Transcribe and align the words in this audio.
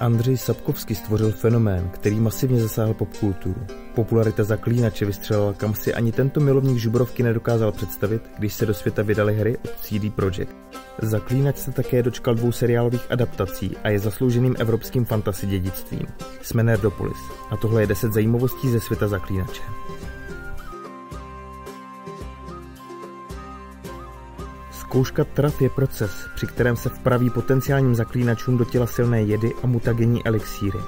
Andřej 0.00 0.36
Sapkovsky 0.36 0.94
stvořil 0.94 1.32
fenomén, 1.32 1.90
který 1.90 2.20
masivně 2.20 2.60
zasáhl 2.60 2.94
popkulturu. 2.94 3.66
Popularita 3.94 4.44
zaklínače 4.44 5.04
vystřelila, 5.04 5.52
kam 5.52 5.74
si 5.74 5.94
ani 5.94 6.12
tento 6.12 6.40
milovník 6.40 6.78
žubrovky 6.78 7.22
nedokázal 7.22 7.72
představit, 7.72 8.22
když 8.38 8.54
se 8.54 8.66
do 8.66 8.74
světa 8.74 9.02
vydali 9.02 9.36
hry 9.36 9.56
od 9.56 9.70
CD 9.80 10.14
Projekt. 10.14 10.56
Zaklínač 11.02 11.56
se 11.56 11.72
také 11.72 12.02
dočkal 12.02 12.34
dvou 12.34 12.52
seriálových 12.52 13.10
adaptací 13.12 13.76
a 13.84 13.88
je 13.88 13.98
zaslouženým 13.98 14.56
evropským 14.58 15.04
fantasy 15.04 15.46
dědictvím. 15.46 16.06
Jsme 16.42 16.62
Nerdopolis 16.62 17.18
a 17.50 17.56
tohle 17.56 17.82
je 17.82 17.86
10 17.86 18.12
zajímavostí 18.12 18.70
ze 18.70 18.80
světa 18.80 19.08
zaklínače. 19.08 19.62
Zkouška 24.88 25.24
traf 25.24 25.62
je 25.62 25.70
proces, 25.70 26.28
při 26.34 26.46
kterém 26.46 26.76
se 26.76 26.88
vpraví 26.88 27.30
potenciálním 27.30 27.94
zaklínačům 27.94 28.58
do 28.58 28.64
těla 28.64 28.86
silné 28.86 29.22
jedy 29.22 29.52
a 29.62 29.66
mutagenní 29.66 30.26
elixíry. 30.26 30.78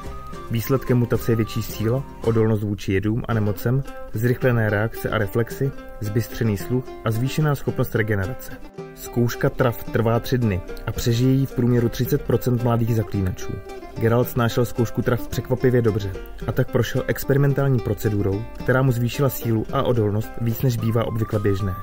Výsledkem 0.51 0.99
mutace 0.99 1.33
je 1.33 1.37
větší 1.37 1.63
síla, 1.63 2.03
odolnost 2.25 2.63
vůči 2.63 2.93
jedům 2.93 3.23
a 3.29 3.35
nemocem, 3.35 3.83
zrychlené 4.13 4.71
reakce 4.71 5.11
a 5.11 5.19
reflexy, 5.19 5.71
zbystřený 6.01 6.57
sluch 6.57 6.85
a 7.05 7.11
zvýšená 7.11 7.55
schopnost 7.55 7.95
regenerace. 7.95 8.53
Zkouška 8.95 9.51
traf 9.51 9.85
trvá 9.85 10.21
tři 10.21 10.39
dny 10.39 10.61
a 10.87 10.93
přežije 10.93 11.33
jí 11.33 11.47
v 11.47 11.53
průměru 11.53 11.89
30% 11.89 12.65
mladých 12.65 12.97
zaklínačů. 12.97 13.53
Geralt 13.99 14.29
snášel 14.29 14.65
zkoušku 14.65 15.03
traf 15.03 15.29
překvapivě 15.29 15.83
dobře 15.83 16.13
a 16.47 16.53
tak 16.53 16.73
prošel 16.73 17.05
experimentální 17.07 17.79
procedurou, 17.79 18.43
která 18.65 18.83
mu 18.83 18.93
zvýšila 18.93 19.29
sílu 19.29 19.67
a 19.73 19.83
odolnost 19.83 20.31
víc 20.41 20.63
než 20.63 20.77
bývá 20.77 21.07
obvykle 21.07 21.41
běžné. 21.41 21.75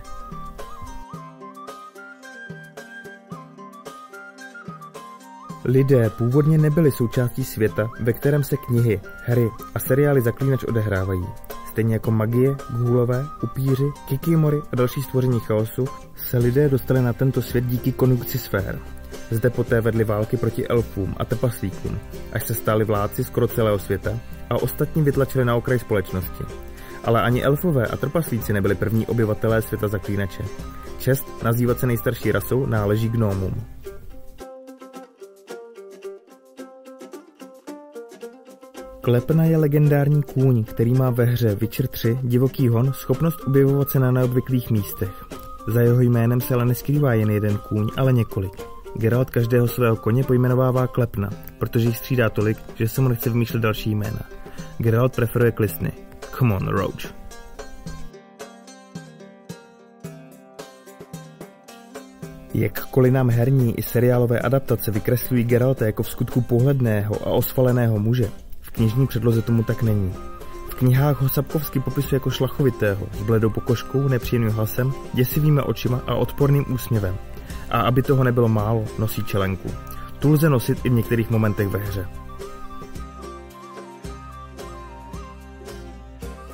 Lidé 5.67 6.09
původně 6.09 6.57
nebyli 6.57 6.91
součástí 6.91 7.43
světa, 7.43 7.89
ve 7.99 8.13
kterém 8.13 8.43
se 8.43 8.57
knihy, 8.57 9.01
hry 9.25 9.49
a 9.75 9.79
seriály 9.79 10.21
Zaklínač 10.21 10.63
odehrávají. 10.63 11.25
Stejně 11.69 11.93
jako 11.93 12.11
magie, 12.11 12.55
gůlové, 12.77 13.25
upíři, 13.43 13.83
kikimory 14.07 14.57
a 14.71 14.75
další 14.75 15.01
stvoření 15.01 15.39
chaosu 15.39 15.85
se 16.15 16.37
lidé 16.37 16.69
dostali 16.69 17.01
na 17.01 17.13
tento 17.13 17.41
svět 17.41 17.65
díky 17.65 17.91
konjunkci 17.91 18.37
sfér. 18.37 18.79
Zde 19.31 19.49
poté 19.49 19.81
vedli 19.81 20.03
války 20.03 20.37
proti 20.37 20.67
elfům 20.67 21.15
a 21.17 21.25
trpaslíkům, 21.25 21.99
až 22.33 22.47
se 22.47 22.53
stali 22.53 22.85
vládci 22.85 23.23
skoro 23.23 23.47
celého 23.47 23.79
světa 23.79 24.19
a 24.49 24.55
ostatní 24.55 25.01
vytlačili 25.01 25.45
na 25.45 25.55
okraj 25.55 25.79
společnosti. 25.79 26.43
Ale 27.03 27.21
ani 27.21 27.43
elfové 27.43 27.87
a 27.87 27.97
trpaslíci 27.97 28.53
nebyli 28.53 28.75
první 28.75 29.07
obyvatelé 29.07 29.61
světa 29.61 29.87
zaklínače. 29.87 30.43
Čest 30.99 31.43
nazývat 31.43 31.79
se 31.79 31.87
nejstarší 31.87 32.31
rasou 32.31 32.65
náleží 32.65 33.09
gnomům. 33.09 33.76
Klepna 39.07 39.43
je 39.43 39.57
legendární 39.57 40.23
kůň, 40.23 40.63
který 40.63 40.93
má 40.93 41.09
ve 41.09 41.23
hře 41.23 41.55
Witcher 41.55 41.87
3 41.87 42.19
divoký 42.23 42.67
hon 42.67 42.93
schopnost 42.93 43.39
objevovat 43.47 43.89
se 43.89 43.99
na 43.99 44.11
neobvyklých 44.11 44.71
místech. 44.71 45.25
Za 45.67 45.81
jeho 45.81 46.01
jménem 46.01 46.41
se 46.41 46.53
ale 46.53 46.65
neskrývá 46.65 47.13
jen 47.13 47.29
jeden 47.29 47.57
kůň, 47.57 47.89
ale 47.97 48.13
několik. 48.13 48.51
Geralt 48.95 49.29
každého 49.29 49.67
svého 49.67 49.95
koně 49.95 50.23
pojmenovává 50.23 50.87
Klepna, 50.87 51.29
protože 51.59 51.87
jich 51.87 51.97
střídá 51.97 52.29
tolik, 52.29 52.57
že 52.75 52.87
se 52.87 53.01
mu 53.01 53.07
nechce 53.07 53.29
vymýšlet 53.29 53.59
další 53.59 53.95
jména. 53.95 54.19
Geralt 54.77 55.15
preferuje 55.15 55.51
klisny. 55.51 55.91
Come 56.37 56.55
on, 56.55 56.67
Roach. 56.67 57.13
Jakkoliv 62.53 63.13
nám 63.13 63.29
herní 63.29 63.79
i 63.79 63.81
seriálové 63.81 64.39
adaptace 64.39 64.91
vykreslují 64.91 65.43
Geralta 65.43 65.85
jako 65.85 66.03
v 66.03 66.09
skutku 66.09 66.41
pohledného 66.41 67.27
a 67.27 67.31
osvaleného 67.31 67.99
muže, 67.99 68.29
knižní 68.77 69.07
předloze 69.07 69.41
tomu 69.41 69.63
tak 69.63 69.83
není. 69.83 70.13
V 70.69 70.75
knihách 70.75 71.21
ho 71.21 71.29
Sapkovsky 71.29 71.79
popisuje 71.79 72.15
jako 72.15 72.29
šlachovitého, 72.29 73.07
s 73.19 73.21
bledou 73.21 73.49
pokožkou, 73.49 74.07
nepříjemným 74.07 74.51
hlasem, 74.51 74.93
děsivými 75.13 75.61
očima 75.61 76.01
a 76.07 76.15
odporným 76.15 76.73
úsměvem. 76.73 77.15
A 77.69 77.81
aby 77.81 78.01
toho 78.01 78.23
nebylo 78.23 78.47
málo, 78.47 78.85
nosí 78.99 79.23
čelenku. 79.23 79.71
Tu 80.19 80.31
lze 80.31 80.49
nosit 80.49 80.77
i 80.83 80.89
v 80.89 80.93
některých 80.93 81.29
momentech 81.29 81.67
ve 81.67 81.79
hře. 81.79 82.07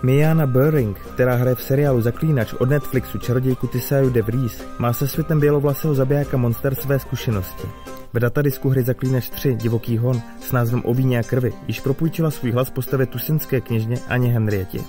Miana 0.04 0.48
Burring, 0.48 1.00
která 1.00 1.36
hraje 1.36 1.56
v 1.56 1.62
seriálu 1.62 2.02
Zaklínač 2.02 2.54
od 2.54 2.70
Netflixu 2.70 3.18
čarodějku 3.18 3.68
Tisaju 3.68 4.10
de 4.10 4.22
Vries, 4.22 4.64
má 4.80 4.94
se 4.94 5.08
světem 5.08 5.40
bělovlasého 5.40 5.96
zabijáka 5.96 6.38
Monster 6.38 6.76
své 6.76 7.00
zkušenosti. 7.00 7.68
V 8.14 8.20
datadisku 8.20 8.70
hry 8.70 8.84
Zaklínač 8.84 9.30
3 9.30 9.56
Divoký 9.56 9.98
hon 9.98 10.22
s 10.42 10.52
názvem 10.52 10.82
O 10.86 10.94
víně 10.94 11.20
a 11.20 11.24
krvi 11.24 11.54
již 11.68 11.80
propůjčila 11.80 12.32
svůj 12.32 12.52
hlas 12.52 12.70
postavě 12.70 13.06
tusinské 13.06 13.62
kněžně 13.62 13.98
Aně 14.08 14.30
Henrietě. 14.30 14.80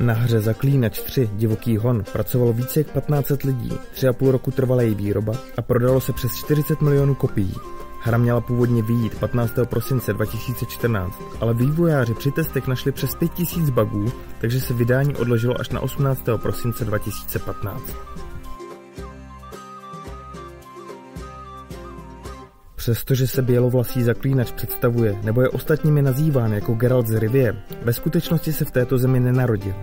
Na 0.00 0.14
hře 0.14 0.40
Zaklínač 0.40 1.00
3 1.00 1.30
Divoký 1.32 1.76
hon 1.76 2.04
pracovalo 2.12 2.52
více 2.52 2.80
jak 2.80 2.86
1500 2.86 3.42
lidí, 3.42 3.70
3,5 3.94 4.30
roku 4.30 4.50
trvala 4.50 4.82
její 4.82 4.94
výroba 4.94 5.32
a 5.56 5.62
prodalo 5.62 6.00
se 6.00 6.12
přes 6.12 6.32
40 6.36 6.80
milionů 6.80 7.14
kopií. 7.14 7.54
Hra 8.08 8.18
měla 8.18 8.40
původně 8.40 8.82
vyjít 8.82 9.18
15. 9.18 9.52
prosince 9.64 10.12
2014, 10.12 11.22
ale 11.40 11.54
vývojáři 11.54 12.14
při 12.14 12.30
testech 12.30 12.66
našli 12.66 12.92
přes 12.92 13.14
5000 13.14 13.70
bugů, 13.70 14.12
takže 14.40 14.60
se 14.60 14.74
vydání 14.74 15.16
odložilo 15.16 15.60
až 15.60 15.68
na 15.68 15.80
18. 15.80 16.22
prosince 16.36 16.84
2015. 16.84 17.82
Přestože 22.76 23.26
se 23.26 23.42
bělovlasý 23.42 24.02
zaklínač 24.02 24.52
představuje 24.52 25.18
nebo 25.22 25.40
je 25.40 25.48
ostatními 25.48 26.02
nazýván 26.02 26.52
jako 26.52 26.74
Geralt 26.74 27.06
z 27.06 27.18
Rivie, 27.18 27.62
ve 27.82 27.92
skutečnosti 27.92 28.52
se 28.52 28.64
v 28.64 28.70
této 28.70 28.98
zemi 28.98 29.20
nenarodil. 29.20 29.74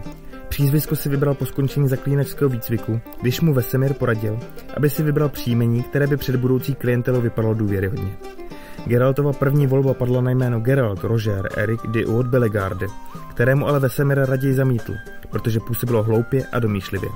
Přízvisko 0.56 0.96
si 0.96 1.10
vybral 1.10 1.34
po 1.34 1.46
skončení 1.46 1.88
zaklínačského 1.88 2.50
výcviku, 2.50 3.02
když 3.22 3.42
mu 3.42 3.54
Vesemir 3.54 3.94
poradil, 3.94 4.40
aby 4.78 4.90
si 4.90 5.04
vybral 5.04 5.30
příjmení, 5.30 5.84
které 5.84 6.08
by 6.08 6.18
před 6.18 6.36
budoucí 6.36 6.76
klientelou 6.76 7.22
vypadalo 7.22 7.54
důvěryhodně. 7.54 8.18
Geraltova 8.86 9.34
první 9.34 9.68
volba 9.68 9.94
padla 9.94 10.22
na 10.22 10.32
jméno 10.32 10.60
Geralt 10.60 11.04
Roger 11.04 11.50
Eric 11.58 11.82
de 11.92 12.06
Haut 12.06 12.28
Bellegarde, 12.28 12.88
kterému 13.30 13.68
ale 13.68 13.80
Vesemir 13.80 14.26
raději 14.26 14.54
zamítl, 14.54 14.94
protože 15.30 15.60
působilo 15.60 16.04
hloupě 16.04 16.46
a 16.52 16.60
domýšlivě. 16.60 17.10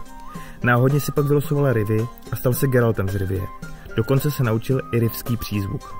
Náhodně 0.64 1.00
si 1.00 1.12
pak 1.12 1.26
vylosoval 1.26 1.74
Rivy 1.74 2.08
a 2.32 2.36
stal 2.36 2.54
se 2.54 2.68
Geraltem 2.68 3.10
z 3.10 3.16
Rivie. 3.16 3.42
Dokonce 3.96 4.32
se 4.32 4.44
naučil 4.44 4.82
i 4.94 5.00
rivský 5.00 5.38
přízvuk. 5.38 5.99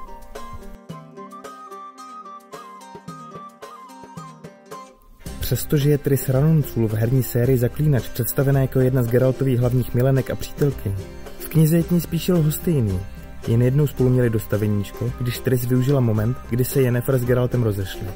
Přestože 5.50 5.90
je 5.90 5.98
Tris 5.98 6.30
Ranuncul 6.30 6.88
v 6.88 6.94
herní 6.94 7.24
sérii 7.24 7.58
Zaklínač 7.58 8.08
představená 8.08 8.62
jako 8.62 8.80
jedna 8.80 9.04
z 9.04 9.08
Geraltových 9.08 9.60
hlavních 9.60 9.94
milenek 9.94 10.30
a 10.30 10.36
přítelky, 10.36 10.92
v 11.40 11.50
knize 11.50 11.78
je 11.78 11.84
k 11.84 11.92
ní 11.92 12.02
spíše 12.02 12.34
lhostejný. 12.34 13.00
Jen 13.48 13.62
jednou 13.62 13.88
spolu 13.88 14.10
měli 14.10 14.30
dostaveníčko, 14.30 15.12
když 15.22 15.40
Tris 15.40 15.66
využila 15.66 16.00
moment, 16.00 16.38
kdy 16.50 16.66
se 16.66 16.82
Yennefer 16.82 17.18
s 17.18 17.26
Geraltem 17.26 17.64
rozešli. 17.64 18.08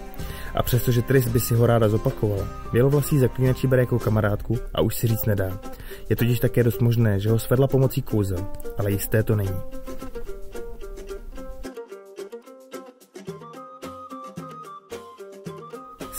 A 0.55 0.63
přestože 0.63 1.01
Tris 1.01 1.27
by 1.27 1.39
si 1.39 1.53
ho 1.53 1.67
ráda 1.67 1.89
zopakovala, 1.89 2.47
bělovlasý 2.71 3.19
zaklínač 3.19 3.65
bere 3.65 3.81
jako 3.81 3.99
kamarádku 3.99 4.57
a 4.73 4.81
už 4.81 4.95
si 4.95 5.07
říct 5.07 5.25
nedá. 5.25 5.59
Je 6.09 6.15
totiž 6.15 6.39
také 6.39 6.63
dost 6.63 6.81
možné, 6.81 7.19
že 7.19 7.29
ho 7.29 7.39
svedla 7.39 7.67
pomocí 7.67 8.01
kouzel, 8.01 8.47
ale 8.77 8.91
jisté 8.91 9.23
to 9.23 9.35
není. 9.35 9.55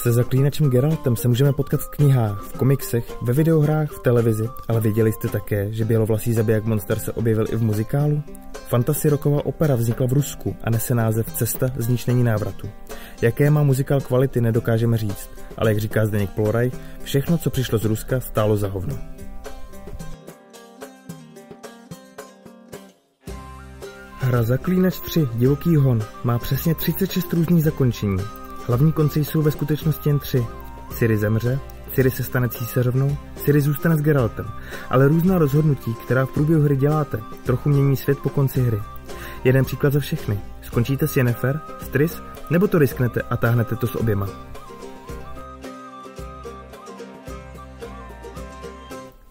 Se 0.04 0.12
zaklínačem 0.12 0.70
Geraltem 0.70 1.16
se 1.16 1.28
můžeme 1.28 1.52
potkat 1.52 1.80
v 1.80 1.88
knihách, 1.88 2.42
v 2.42 2.58
komiksech, 2.58 3.22
ve 3.22 3.32
videohrách, 3.32 3.90
v 3.90 3.98
televizi, 3.98 4.48
ale 4.68 4.80
věděli 4.80 5.12
jste 5.12 5.28
také, 5.28 5.72
že 5.72 5.84
bělovlasý 5.84 6.32
zabiják 6.32 6.64
monster 6.64 6.98
se 6.98 7.12
objevil 7.12 7.46
i 7.50 7.56
v 7.56 7.62
muzikálu? 7.62 8.22
Fantasy 8.68 9.08
roková 9.08 9.46
opera 9.46 9.74
vznikla 9.74 10.06
v 10.06 10.12
Rusku 10.12 10.56
a 10.64 10.70
nese 10.70 10.94
název 10.94 11.32
Cesta, 11.32 11.70
z 11.76 11.88
níž 11.88 12.06
není 12.06 12.24
návratu. 12.24 12.68
Jaké 13.22 13.50
má 13.50 13.62
muzikál 13.62 14.00
kvality, 14.00 14.40
nedokážeme 14.40 14.96
říct, 14.96 15.30
ale 15.56 15.70
jak 15.70 15.78
říká 15.78 16.06
Zdeněk 16.06 16.30
Ploraj, 16.30 16.70
všechno, 17.02 17.38
co 17.38 17.50
přišlo 17.50 17.78
z 17.78 17.84
Ruska, 17.84 18.20
stálo 18.20 18.56
za 18.56 18.68
hovno. 18.68 18.98
Hra 24.18 24.42
Zaklínač 24.42 25.00
3 25.00 25.28
Divoký 25.34 25.76
hon 25.76 26.02
má 26.24 26.38
přesně 26.38 26.74
36 26.74 27.32
různých 27.32 27.64
zakončení, 27.64 28.18
Hlavní 28.66 28.92
konce 28.92 29.20
jsou 29.20 29.42
ve 29.42 29.50
skutečnosti 29.50 30.08
jen 30.08 30.18
tři. 30.18 30.46
Siri 30.90 31.18
zemře, 31.18 31.60
Siri 31.94 32.10
se 32.10 32.22
stane 32.22 32.48
císařovnou, 32.48 33.16
Siri 33.36 33.60
zůstane 33.60 33.96
s 33.96 34.00
Geraltem, 34.00 34.46
ale 34.90 35.08
různá 35.08 35.38
rozhodnutí, 35.38 35.94
která 35.94 36.26
v 36.26 36.34
průběhu 36.34 36.62
hry 36.62 36.76
děláte, 36.76 37.20
trochu 37.44 37.68
mění 37.68 37.96
svět 37.96 38.18
po 38.18 38.28
konci 38.28 38.62
hry. 38.62 38.78
Jeden 39.44 39.64
příklad 39.64 39.92
za 39.92 40.00
všechny. 40.00 40.40
Skončíte 40.62 41.08
s 41.08 41.16
Yennefer, 41.16 41.60
s 41.80 41.88
Tris, 41.88 42.22
nebo 42.50 42.68
to 42.68 42.78
risknete 42.78 43.22
a 43.22 43.36
táhnete 43.36 43.76
to 43.76 43.86
s 43.86 43.96
oběma. 43.96 44.28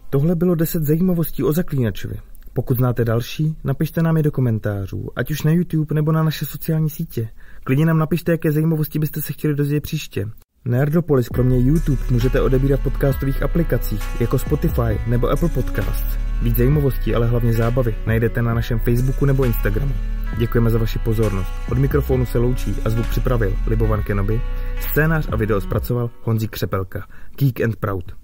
Tohle 0.09 0.36
bylo 0.36 0.56
10 0.56 0.83
zajímavostí 0.83 1.44
o 1.44 1.53
zaklínačovi. 1.53 2.19
Pokud 2.53 2.77
znáte 2.77 3.06
další, 3.06 3.57
napište 3.63 4.01
nám 4.01 4.18
je 4.18 4.24
do 4.24 4.31
komentářů, 4.31 5.09
ať 5.15 5.31
už 5.31 5.44
na 5.44 5.51
YouTube 5.51 5.95
nebo 5.95 6.12
na 6.12 6.24
naše 6.24 6.45
sociální 6.45 6.89
sítě. 6.89 7.29
Klidně 7.63 7.86
nám 7.86 7.98
napište, 7.98 8.31
jaké 8.31 8.51
zajímavosti 8.51 9.00
byste 9.00 9.21
se 9.21 9.33
chtěli 9.33 9.56
dozvědět 9.56 9.81
příště. 9.81 10.30
Nerdopolis 10.65 11.30
kromě 11.30 11.60
YouTube 11.60 12.01
můžete 12.12 12.42
odebírat 12.42 12.80
v 12.80 12.83
podcastových 12.83 13.44
aplikacích 13.44 14.21
jako 14.21 14.39
Spotify 14.39 15.00
nebo 15.07 15.30
Apple 15.30 15.50
Podcasts. 15.50 16.18
Víc 16.42 16.57
zajímavostí, 16.57 17.15
ale 17.15 17.27
hlavně 17.27 17.54
zábavy 17.54 17.95
najdete 18.07 18.42
na 18.42 18.54
našem 18.54 18.80
Facebooku 18.80 19.25
nebo 19.25 19.45
Instagramu. 19.45 19.94
Děkujeme 20.38 20.69
za 20.69 20.77
vaši 20.77 21.00
pozornost. 21.00 21.51
Od 21.71 21.77
mikrofonu 21.77 22.25
se 22.25 22.38
loučí 22.38 22.75
a 22.86 22.89
zvuk 22.89 23.07
připravil 23.07 23.54
Libovan 23.68 24.04
Kenobi, 24.04 24.42
scénář 24.80 25.27
a 25.31 25.36
video 25.36 25.62
zpracoval 25.62 26.10
Honzík 26.21 26.51
Křepelka. 26.51 27.07
Geek 27.39 27.62
and 27.62 27.75
Proud. 27.75 28.22